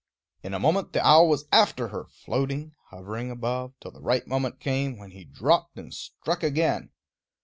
In 0.41 0.55
a 0.55 0.59
moment 0.59 0.93
the 0.93 1.05
owl 1.05 1.29
was 1.29 1.45
after 1.51 1.89
her, 1.89 2.05
floating, 2.05 2.73
hovering 2.89 3.29
above, 3.29 3.75
till 3.79 3.91
the 3.91 4.01
right 4.01 4.25
moment 4.25 4.59
came, 4.59 4.97
when 4.97 5.11
he 5.11 5.23
dropped 5.25 5.77
and 5.77 5.93
struck 5.93 6.41
again. 6.41 6.89